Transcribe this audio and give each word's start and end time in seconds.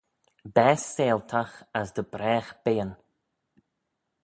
Baase 0.55 0.87
seihltagh 0.93 1.55
as 1.79 1.89
dy 1.95 2.03
bragh 2.13 2.49
beayn. 2.63 2.91